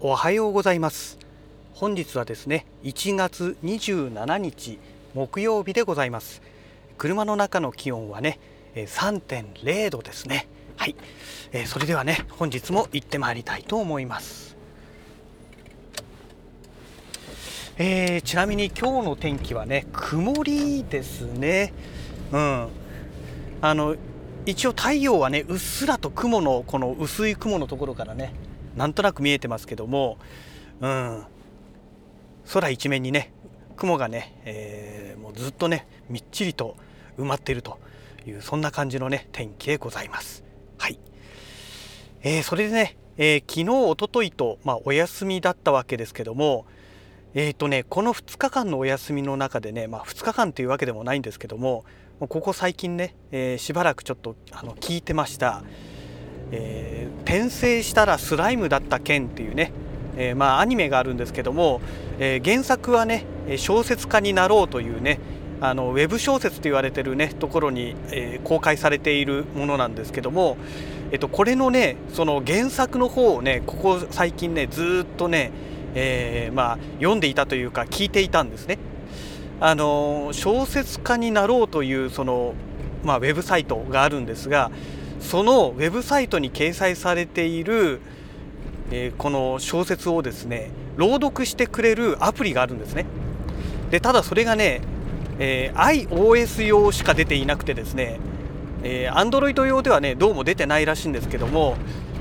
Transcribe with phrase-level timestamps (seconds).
[0.00, 1.18] おはようございます。
[1.74, 4.78] 本日はですね1月27日
[5.12, 6.40] 木曜日でございます。
[6.98, 8.38] 車の中の気温はね
[8.76, 10.46] 3.0度ですね。
[10.76, 10.94] はい、
[11.50, 14.56] えー、それではね本日も行ってまいりたいと思います。
[17.76, 21.72] えー、ちなみに今日の天気はね曇りですね。
[22.30, 22.68] うん。
[23.60, 23.96] あの
[24.46, 28.32] 一応太陽はねうっすらと雲のこの薄い雲のところからね
[28.78, 30.18] なんとなく見えてますけども、
[30.80, 31.24] うん、
[32.50, 33.32] 空一面にね
[33.76, 36.76] 雲がね、えー、もうずっとねみっちりと
[37.18, 37.78] 埋まっていると
[38.26, 40.44] いうそんな感じのね天気でございます。
[40.78, 40.98] はい、
[42.22, 46.64] えー、それでね、えー、昨日おとといと、まあ、お休みだったわけですけども
[47.34, 51.84] えーとね、この2日間のお休みの中でね、まあ、2日間というわけでもないんですけども
[52.20, 55.62] ここ最近ね、えー、しばらくちょっとあの聞いてました
[56.52, 59.72] 「えー、転生したらスライムだった件」っていうね、
[60.16, 61.80] えー、まあアニメがあるんですけども、
[62.18, 63.24] え原作はね
[63.56, 65.18] 小説家になろうというね
[65.60, 70.56] あのウェブ小説と言われてるねところに、え公開されているものなんですけども、
[71.12, 75.50] えっと、これのねその原作の方をねここ最近ねずっとね、
[75.94, 78.78] えまあ、読んでいたというか聞いていたんですね。
[79.60, 82.54] あの小説家になろうというその、
[83.02, 84.70] まあ、ウェブサイトがあるんですが
[85.20, 88.00] そのウェブサイトに掲載されている、
[88.90, 93.06] えー、この小説をですね朗読してくれるアプリがあるんですね。
[93.90, 94.80] でただそれがね、
[95.38, 98.18] えー、iOS 用しか出ていなくてですね、
[98.82, 101.76] えー、Android 用ではねどうも出てないらしいんですけども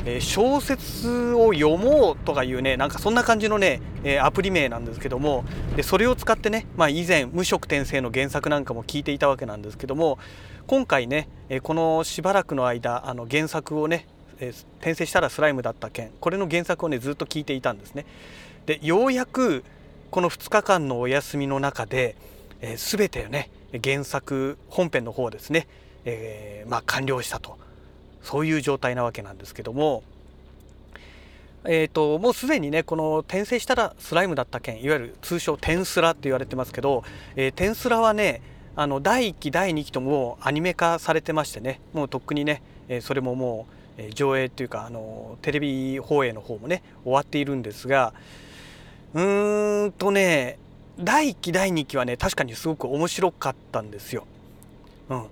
[0.10, 5.44] え小説を読もうとかいうねなんかそんな感じのね、えアプリ名なんですけども
[5.76, 10.18] でそれを使ってね、まあ、以前無色転生の原作なんかも聞いていたわけなんですけども
[10.66, 14.08] 今回ね、えこのしばらくの間あの原作をね、
[14.40, 18.06] え転生したらスライムだった件これの原作をねずっと聞いていたんですね。
[18.66, 19.66] でようやく
[20.10, 22.16] この2日間のお休みの中で、
[22.62, 23.50] えー、全てね
[23.84, 25.68] 原作本編の方ですね、
[26.06, 27.58] え、まあ、完了したと。
[28.24, 30.04] そういう状態なわけなんですけども、
[31.64, 37.04] えーと、もうすでにねこの転生したらスライムだった件いわゆる通称テンスラって言われてますけど、
[37.36, 38.42] えー、テンスラはね
[38.76, 43.68] あの第1期第2期ともアニメ化されてましてねもうとっくにね、えー、それもも
[44.00, 48.14] う、上映っていうかあのテレビ放映の方もね終わっているんですが
[49.16, 50.60] うーんとね
[51.00, 54.26] 第1期第2期はね確かにすごく面白かったんですよ。
[55.10, 55.26] うん、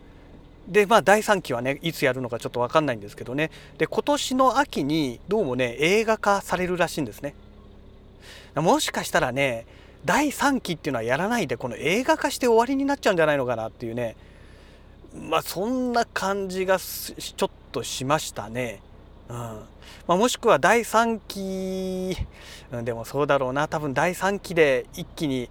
[0.68, 3.52] でまあ第3期はねいつやるのかちょっと分かんないんですけどね。
[3.78, 7.36] で今年の秋にどうもね映画化されるらしいんですね。
[8.56, 9.66] もしかしたらね
[10.06, 14.16] 第3期っていうのはやらないでこの映画化して終わりになっちゃうんじゃないのかなっていうね。
[15.30, 18.82] まあそんな感じがちょっとしましたね。
[19.30, 19.36] うん。
[20.08, 22.16] まあ、もしくは第3期、
[22.72, 23.68] うん、でもそうだろうな。
[23.68, 25.50] 多分第3期で一気に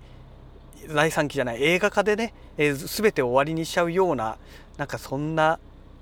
[0.92, 4.36] 第3期じゃない映画化でね、えー、全て終わりにしちゃうような
[4.76, 5.58] なんかそんな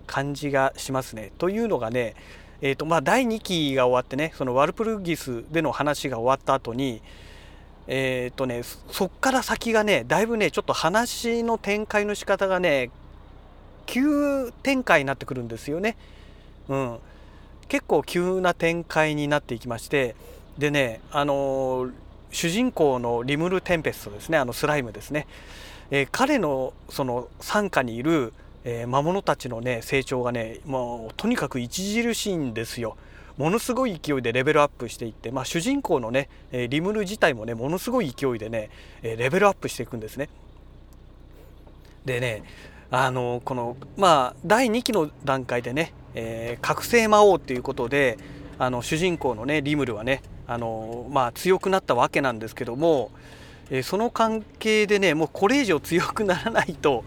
[0.07, 1.33] 感じがしますね。
[1.39, 2.15] というのがね、
[2.61, 7.03] えーとまあ、第2期が終わってねそのワルプルギスでの話が終わった後に
[7.87, 12.91] えっ、ー、とねそっから先がねだいぶねちょっと話の展開の仕方がね
[13.87, 15.97] 急展開になってくるんですよね。
[16.69, 16.99] うん、
[17.69, 20.15] 結構急な展開になっていきまして
[20.57, 21.93] でねあのー、
[22.33, 25.27] 主人公のリムル・テンペストですねあのスライムですね、
[25.91, 28.33] えー、彼のその傘下にいる
[28.65, 32.97] えー、魔物たちのね成長がねもうとにかく著しいんですよ。
[33.39, 38.69] ものすごい勢いでレベルアップしていって、まあ、主人公のねリムル自体もねものすごい勢いでね
[39.03, 40.29] レベルアップしていくんですね。
[42.05, 42.45] でね
[42.91, 48.19] あのこのまあ第2期の段階でね、えー、覚醒魔王っていうことで
[48.59, 53.11] あの主人公のねリムルはねあの、まあ、強くなったわけなんですけども、
[53.71, 57.05] え、その関係でねもうこれ以上強くならないと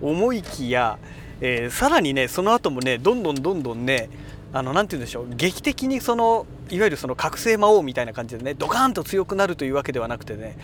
[0.00, 0.98] 思いきや、
[1.40, 4.10] えー、さらにねその後もねどんどんどんどんね
[4.52, 10.56] あのなて言うんでしょう劇的にそのいわゆるその覚醒魔王みたいな感じでねドカーンと強くなるというわけではなくてね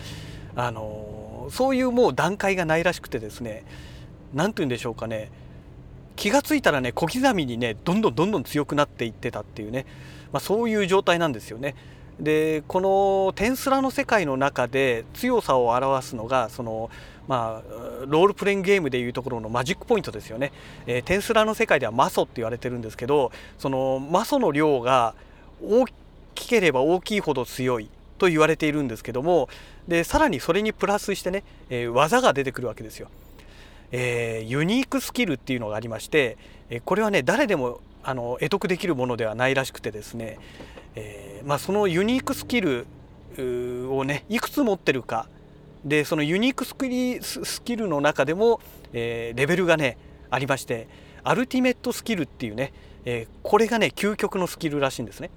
[0.55, 3.63] あのそういうもう段階がないらしくてですね
[4.33, 5.29] 何て言うんでしょうかね
[6.15, 9.85] 気が付いたらね小刻みにねどんどんどんどん強くなっていってたっていうね、
[10.31, 11.75] まあ、そういう状態なんですよね。
[12.19, 16.89] でこのテンスラの世界の中で強さを表すのがその
[17.27, 20.51] まあ、ロールプレインゲームでいうところのマジックポイントですよね、
[20.85, 25.13] えー、テンスラの世界ではマソって言われてるんですけどそのマソの量が
[25.63, 25.85] 大
[26.35, 29.49] きければ大きいほど強いと言われているんですけども
[29.87, 33.07] でさらにそれにプラスしてね、えー、技が出てくるわけですよ。
[33.91, 36.37] えー、ユニークスキルっていうのがありまして、
[36.69, 40.39] えこれはね誰でもあの得得できるものではないらしくてですね、
[40.95, 42.87] えー、まあ、そのユニークスキル
[43.91, 45.27] をねいくつ持ってるか
[45.85, 48.59] でそのユニークスキルスキルの中でも、
[48.93, 49.97] えー、レベルがね
[50.29, 50.87] ありまして
[51.23, 52.73] アルティメットスキルっていうね、
[53.05, 55.29] えー、これがね究極のスキルらしいんですね。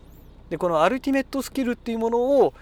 [0.50, 2.54] でこのアルティメットスキルっていうものを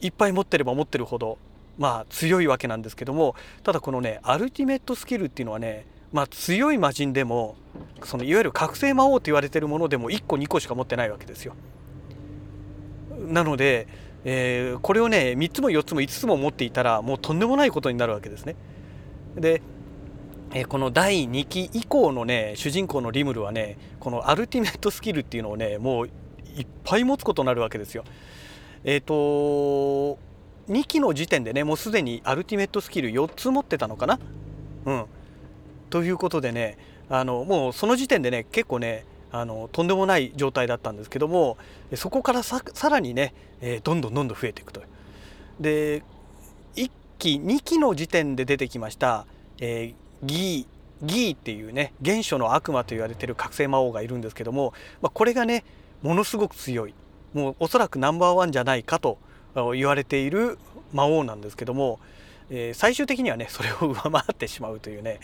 [0.00, 1.38] いっぱい持ってれば持ってるほど
[1.78, 7.56] まあ強いわけなんですけどもただこのねアルティメットスキルっていうのはねまあ強い魔人でも
[8.04, 11.54] そのいわゆる覚醒魔王と言われてるものでも1個2個しか持ってないわけですよ。
[13.28, 13.86] なので、
[14.24, 18.56] えー、これをね3つも4つも5つも持っていたらもうとんでもないことになるわけですね。
[19.36, 19.62] で、
[20.52, 28.04] えー、この第2期以降のね主人公のリムルはねこのアルティメットスキルっていうのをねもういっぱい持つことになるわけですよ。
[28.84, 30.18] えっ、ー、と
[30.68, 34.18] 2期の時点でねもうすでにアルティメットスキル4つ持ってたのかな？
[34.86, 35.04] うん、
[35.90, 36.78] ということでね
[37.08, 41.56] あのもうその時点でね結構ねあのとんでもない状態だったんですけども
[41.94, 44.82] そこからさらにね、えー、どんどんどんどん増えていくと。
[45.60, 46.02] で
[46.76, 49.26] 1期2期の時点で出てきました、
[49.60, 55.64] えー、ギーギーっていうね原初の悪魔と言われてる覚醒魔王がいるんですけども、まあ、これがね
[56.02, 56.94] ものすごく強い
[57.34, 59.18] もうおそらくナンバーワンじゃないかと
[59.54, 60.58] 言われている
[60.92, 62.00] 魔王なんですけども、
[62.50, 65.20] えー、最終的にはねそれを上回ってしまうというね、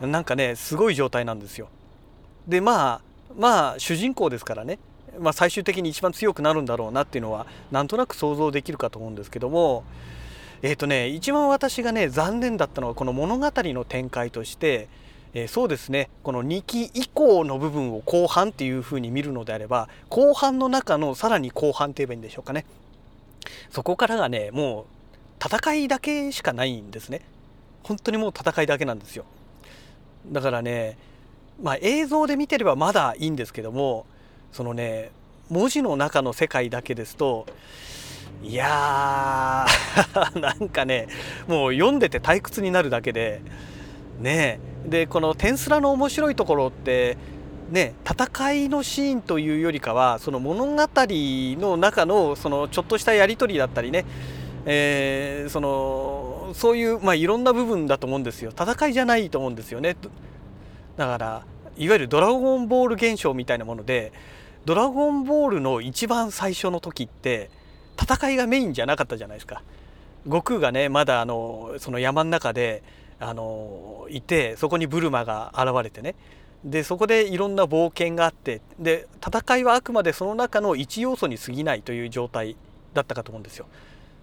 [0.00, 1.68] うん、なんかねすごい状態なんですよ。
[2.46, 3.00] でまあ
[3.38, 4.78] まあ主人公ですからね、
[5.18, 9.84] まあ、最終的に一番強くなるんだろうなっていうのはなんとなく想像できるかと思うんですけども。
[10.62, 14.88] えっ、ー、とね一番私がね残念だったのはこの物語の展開として
[15.34, 16.08] えー、そうですね。
[16.22, 22.64] この2期以降の部分を後半っていうふうに見るのであれば後半の中のさらに後半って言えばいいんでしょうかね。
[23.70, 27.22] そこからがねもう戦いだけしかないんですね。
[27.82, 29.24] 本当にもう戦いだけなんですよ。
[30.30, 30.96] だからね
[31.60, 34.06] まあ映像で見てればまだいいんですけども
[34.52, 35.10] そのね
[35.50, 37.46] 文字の中の世界だけですと
[38.42, 41.08] いやー なんかね
[41.48, 43.42] もう読んでて退屈になるだけで
[44.20, 47.16] ねえでこの「天スラ」の面白いところって
[47.70, 54.04] ね戦いのシーンというよりかはその物語の中のそのちょっとしたやり取りだったりね、
[54.66, 59.96] えー、そのそういう、まあ、いろんな部分だと思うんですよ戦いじゃないと思うんですよね
[60.96, 61.42] だから
[61.76, 64.12] いわゆる「ドラゴンボール」現象みたいなもので
[64.64, 67.50] 「ドラゴンボール」の一番最初の時って
[68.00, 69.62] 戦いがメインじゃなかったじゃないですか。
[70.24, 72.82] 悟空がねまだあのその山の中で
[73.24, 76.14] あのいてそこにブルマが現れてね
[76.64, 82.56] でそこでいろんな冒険があってで戦いはあくまでその中の一要素に過ぎないという状態
[82.92, 83.66] だったかと思うんですよ。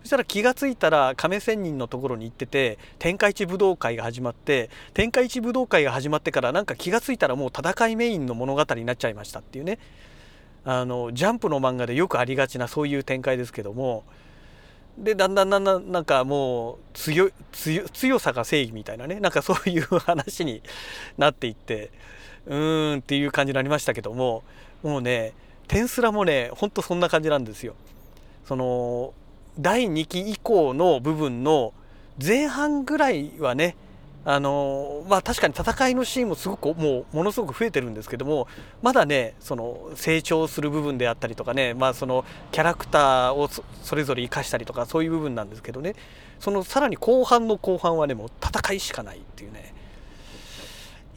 [0.01, 9.77] そしたら気が付いたら亀仙人のところに行ってて天下一武道会が始まって天下一武道会が始まってからなんか気が付いたらもう戦いメインの物語になっちゃいましたっていうね
[10.65, 14.03] あのジャンプの漫画でよくありがちなそういう展開ですけども
[14.97, 20.61] でだんだんだんだんなんかもう強強さが正義みたいなねなんかそういう話に
[21.17, 21.91] なっていって
[22.45, 24.43] うーんっていう感じになりましたけども
[24.83, 25.33] もうね
[25.67, 27.75] 天すらもねほんとそんな感じなんですよ。
[28.45, 29.13] その
[29.59, 31.73] 第2期以降の部分の
[32.23, 33.75] 前半ぐらいはね
[34.23, 38.47] あのまあ確かに戦いのシーンもすごくもうものすごく増えてるんですけども
[38.83, 43.49] まだねその成長する部分であったりとかねまあそのキャラクターを
[43.81, 45.95] それぞれ生かしたりとかそういう部分なんですけどね。
[46.39, 49.73] そのさらに後半の後半はねもう戦いしかないっていうね。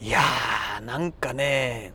[0.01, 1.93] いやーなんかね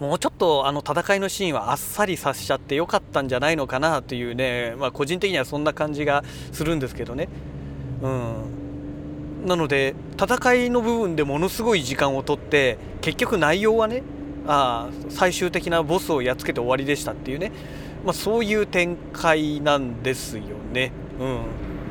[0.00, 6.22] もうちょっとあの戦いのシーンはあっさりさせちゃってよかったんじゃないのかなというねまあ個人的にはそんな感じが
[6.52, 7.28] するんですけどね。
[8.02, 8.67] うん。
[9.46, 14.02] なので戦いの部分でものすごい時間をとって結局内容はね
[14.46, 17.52] あ最終的なボスをやっつけて終わりでしたっていうね、
[18.04, 20.92] まあ、そういう展開なんですよね。
[21.20, 21.40] うん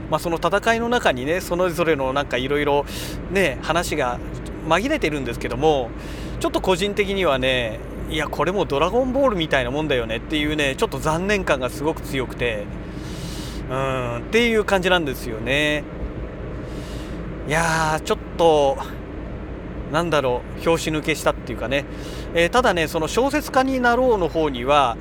[0.09, 2.85] まあ、その戦いの中にねそれぞれのなんかいろいろ
[3.29, 4.19] ね話が
[4.67, 5.89] 紛れてるんですけども
[6.39, 12.63] ちょっと個人的にはねいやこれも「ドラゴンボール」みたいなもんだよねっていうねちょっと残念感がすごく強くて
[13.69, 15.83] うんっていう感じなんですよね。
[17.47, 18.77] いやーちょっと
[19.91, 21.85] なんだろう拍子抜けしたっていうかね、
[22.33, 24.97] えー、ただねその小説家になろうの方には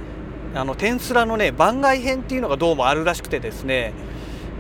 [0.55, 3.93] あの天スラのね番外編っていうのがどうもあるらしくてですね、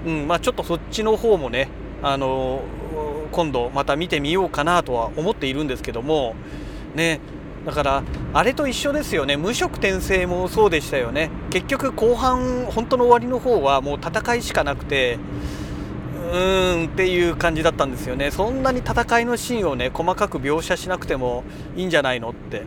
[0.04, 1.68] うんまあ、ちょっとそっちの方もね
[2.02, 2.62] あの
[3.30, 6.34] 今度また見てみようかなとは思っているんですけども。
[6.94, 7.20] ね
[7.66, 8.02] だから
[8.32, 9.36] あれと一緒ですよね。
[9.36, 11.30] 無色転生もそうでしたよね。
[11.50, 15.18] 結局後半本当の終わりの方はもう戦いしかなくて。
[16.26, 18.30] ーんっていう感じだったんですよね。
[18.30, 21.44] そんなに戦いのシーンをね細かく描写しなくても
[21.76, 22.62] いいんじゃないのって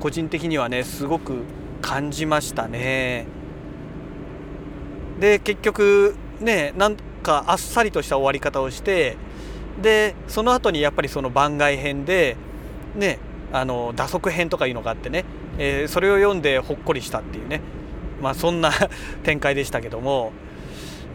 [0.00, 1.42] 個人的にはねすごく
[1.82, 3.26] 感じましたね。
[5.20, 9.16] で結局ねなんかあっさりとした終わり方をして
[9.80, 12.36] でその後にやっぱりその番外編で
[12.94, 13.18] ね
[13.52, 15.24] あの打足編とかいうのがあってね、
[15.58, 17.60] えー、それを読んでほっこりしたっていうね。
[18.20, 18.72] まあそんな
[19.24, 20.32] 展開でしたけども。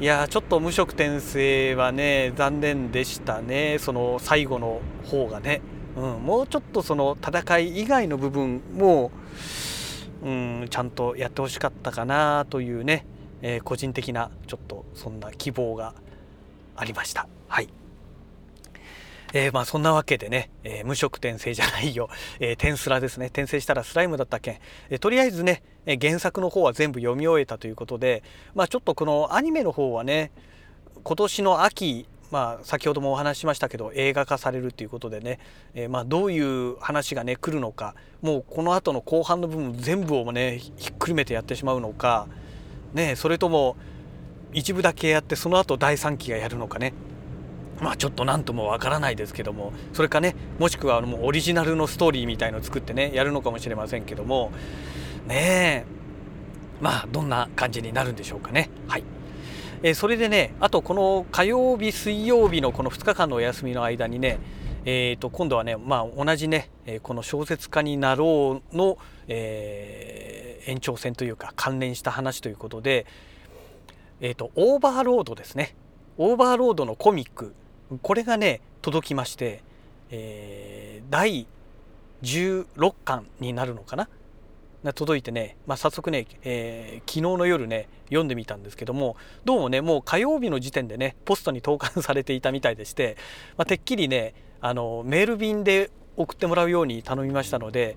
[0.02, 3.78] いやちょっと無色転生はね残念でしたね。
[3.78, 5.62] その最後の方がね、
[5.96, 9.12] うん、もうちょっとその戦い以外の部分も、
[10.24, 13.06] うん、ちゃんとやってほしかったかなというね、
[13.44, 15.94] えー、個人的なちょっとそんな希望が
[16.76, 17.28] ありました。
[17.48, 17.70] はい。
[19.34, 22.10] えー、まあそんなわけでね、えー、無色転生じゃないよ、
[22.40, 23.28] えー、転スラですね。
[23.28, 24.60] 転生したらスライムだった件、
[24.90, 28.24] えー、とりあえずね、え原作の方は全部読み終えたということで
[28.54, 30.32] まあちょっとこのアニメの方はね
[31.04, 35.38] 今年の秋まあ、先ほどもお話ししましたけど映画化されるということでね、
[35.74, 42.28] えー、まあどういう話がね来るのかもうこの後の後半の部分全部をねひっくるめてやってしまうのか、
[42.94, 43.76] ね、それとも
[44.54, 46.94] 一部だけやってその後第3期がやるのかね。
[47.82, 54.52] まあちょっと何ともわからないですけどもそれかねもしくはもうオリジナルのストーリーみたいのを作ってねやるのかもしれませんけども
[55.28, 56.02] ねえ
[56.82, 58.70] まあどんな感じになるんでしょうかね。
[58.88, 59.04] はい。
[59.84, 64.40] えー、それでねあとこの火曜日水曜日のこの2日間のお休みの間にね
[64.84, 66.72] えー、と今度はね、まあ、同じね
[67.04, 68.98] この小説家になろうの、
[69.28, 73.06] えー、延長線というか関連した話ということで、
[74.22, 75.76] えーとオーバーロードですね。
[76.18, 77.54] オーバーロードのコミック。
[78.02, 79.64] これがね届きまして、
[80.10, 81.48] えー、第
[82.24, 84.08] 16巻になるのかな？
[84.94, 93.16] 届いてね、まあ、早速ね、えー、昨日の夜ね読んでみたんですけどもどうもねもう火曜日の時点でねポストに投函されていたみたいでして、
[93.58, 97.96] まあ、てっきりねあのメール便で送ってもらうように頼みましたので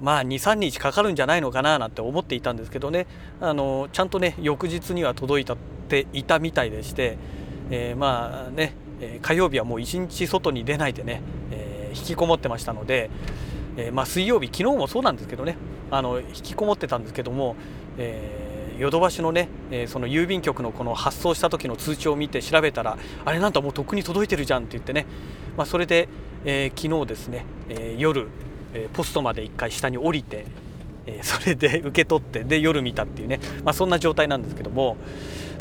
[0.00, 3.06] まあ23日かかるんじゃないのかななんて思っていたんですけどね
[3.40, 5.56] あのちゃんとね翌日には届いたっ
[5.88, 7.16] ていたみたいでして、
[7.70, 13.10] えー、まあねえ火曜日はもう一日外に出ないでね、え、引きこもってましたので、
[13.76, 15.56] え、まあ、水曜日昨日もそうなんですけどね
[15.90, 17.56] あの引きこもってたんですけども、
[17.98, 25.06] えー、ヨドバシのね、えその郵便局のこの発送した時の通知を見て調べたらあれなんともうとっくに届いてるじゃんって言ってね、
[25.56, 26.08] まあ、それで、
[26.44, 28.28] え昨日ですね、え夜、
[28.74, 30.46] えポストまで1回下に降りて、
[31.06, 34.96] えそれで 受け取ってで夜見たっていうね、まあ、そんな状態なんですけども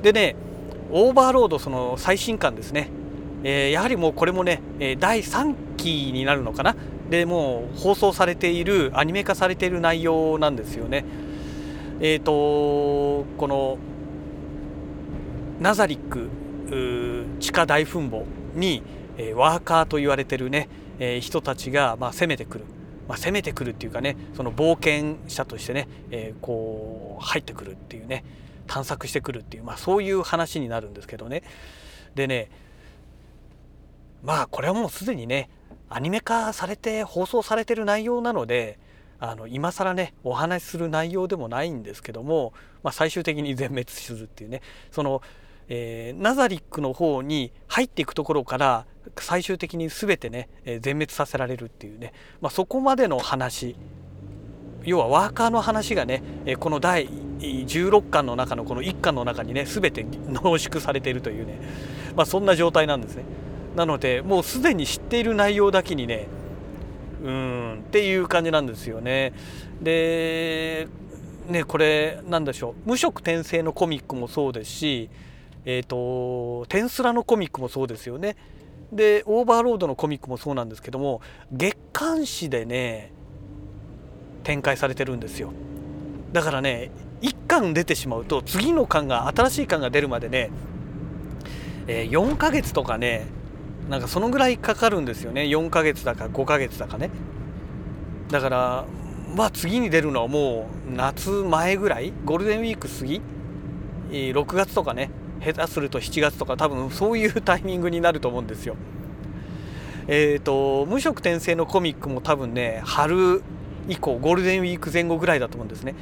[0.01, 0.35] でね
[0.91, 2.89] オーバーロードその最新刊ですね
[3.47, 6.75] えー、やはりもうこれもね、え第3期になるのかな？
[7.11, 11.05] でもう放送されているアニメ化されている内容なんですよね。
[12.01, 13.77] えーと、この
[15.59, 16.29] ナザリック
[17.39, 18.23] 地下大墳墓
[18.55, 18.81] に、
[19.17, 22.65] え、ワーカーと言われてるね、え、人たちが、まあ、攻めてくる、
[23.07, 28.25] まあ、攻めてくるっていうかねその冒険者としてね、えー、こう入ってくるっていうね
[28.67, 31.43] 探索してくるっていう、まあ、そういう話になるんですけどね。
[32.15, 32.49] でね
[34.25, 35.49] まあこれはもうすでにね
[35.87, 38.79] アニメ化されて放送されてる内容なので
[39.19, 42.51] あの今更ねお話しする内容でもないんですけども、
[42.83, 44.61] まあ、最終的に全滅するっていうね。
[44.91, 45.21] その、
[45.69, 48.85] えー、ナザリックの方に入っていくところから
[49.17, 53.75] 最終的に全てね、えー、全滅させられるっていうね、まあ、そこまでの話
[54.83, 57.07] 要はワーカーの話がねえこの第
[57.39, 61.59] 16巻の中のこの1巻の中にね全て濃縮されているというね、
[62.15, 63.23] まあ、そんな状態なんですね。
[63.75, 66.27] なのでもうすでに知っている内容だけにね
[67.23, 69.33] うんっていう感じなんですよね。
[69.81, 70.87] で
[71.47, 75.09] ねこれなんでしょう無色転生のコミックもそうですし
[75.65, 78.35] えっ、ー、とテンスラのコミックもそうですよね。
[78.91, 83.11] でオーバーロードのコミックもそうなんですけども月刊誌でね
[84.43, 85.51] 展開されてるんですよ
[86.31, 86.91] だからね
[87.21, 90.51] 1巻出てしまうと次の巻が新しい巻が出るまでね、
[91.87, 93.25] えー、4ヶ月とかね
[93.89, 95.43] なんかそのぐらいかかるんですよね。
[95.43, 97.09] 4ヶ月だか5ヶ月だかね。
[98.31, 98.85] だから
[99.35, 102.13] まあ次に出るのはもう夏前ぐらい？
[102.25, 103.21] ゴールデンウィーク過ぎ
[104.11, 105.11] ？6月とかね。
[105.41, 108.75] 下手すると7月とか多分そういうタイミングになると思うんですよ。
[110.07, 113.43] えっ、ー、と無色転生のコミックも多分ね春
[113.87, 115.93] 以降ゴールデンウィーク前後ぐらいだと思うんですね。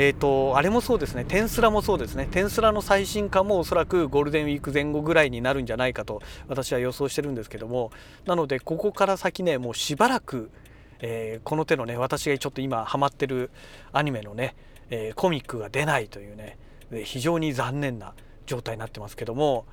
[0.00, 7.90] えーと、あれもそうですね、テンスラもそうですね、テンスラの最新刊もおそらくゴールデンウィーク前後ぐらいになるんじゃないかと私は予想してるんですけども、
[8.24, 10.52] なので、ここから先ね、もうしばらく、
[11.00, 13.50] えー、この手のね、私がちょっと今ハマってる
[13.90, 14.54] アニメのね、
[14.90, 16.58] えー、コミックが出ないというね、
[17.02, 18.14] 非常に残念な
[18.46, 19.66] 状態になってますけども、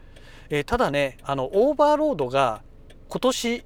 [0.49, 2.63] えー、ただね、あのオーバーロードが
[3.09, 3.63] 今年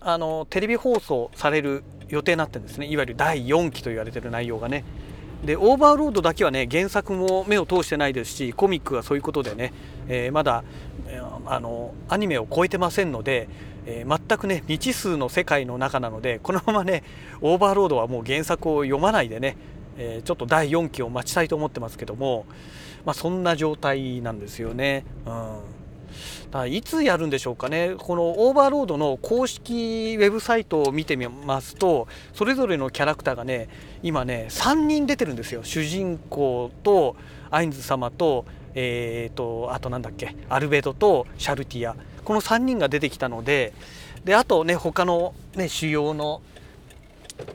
[0.00, 2.88] あのテレビ放送される予定になってるんですね。
[2.88, 4.84] いわゆる第4期と言われてる内容がね。
[5.44, 9.72] でオーバーロードだけはね原作も目を通してないですしコミックはそういうことでね、
[10.08, 10.64] えー、まだ、
[11.46, 13.48] あのアニメを超えてませんので、
[13.86, 17.02] えー、全くね未知数の世界の中なのでこのままね
[17.42, 19.56] オーバーロードはもう原作を読まないでね、
[19.98, 22.46] えちょっと第4期を待ちたいと思ってますけども、
[23.04, 25.04] まあ、そんな状態なんですよね。
[25.26, 25.73] うん
[26.68, 27.94] いつやるんでしょうかね。
[27.98, 33.68] このオーバーロードの公式ウェブサイトを見てみますとそれぞれのキャラクターがね
[34.02, 35.62] 今ね3人出てるんですよ。
[35.64, 37.16] 主人公と
[37.50, 38.44] アインズ様と
[38.76, 41.94] えーと、あとなんだっけアルベドとシャルティア。
[42.24, 43.72] この3人が出てきたので
[44.24, 46.42] であとね他のね主要の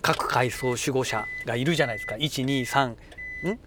[0.01, 2.15] 各階層守護者がいるじゃないですか。
[2.15, 2.97] 123ん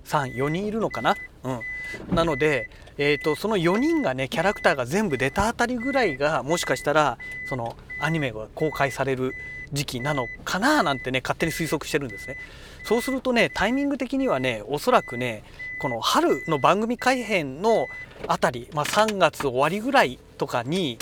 [0.05, 9.35] ？34人いるのかな、うん、なので、えーと、その4人がねキャラクターが全部出たあたりぐらいがもしかしたらそのアニメが公開される
[9.73, 12.37] 時期なのかななんてね勝手に推測してるんですね。
[12.85, 15.45] そうするとねタイミング的にはねおそらくね
[15.79, 17.89] この春の番組改編の
[18.27, 20.99] あたり、まあ、3月終わりぐらいとかに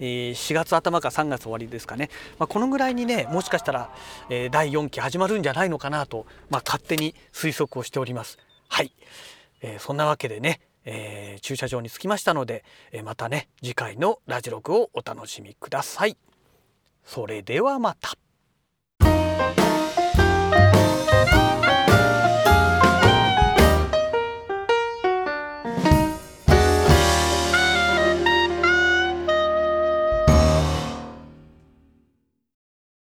[0.00, 3.90] え4月頭か3月終わりですかね、まあ、このぐらいにねもしかしたら、
[4.50, 8.38] 第4期始まるんじゃないのかなと、まあ、勝手に推測をしております。
[8.68, 8.92] はい、
[9.60, 16.16] えー、そんなわけでね、えー、駐車場に着きましたので、えまたね次回のラジログをお楽しみください。
[17.04, 18.10] それではまた。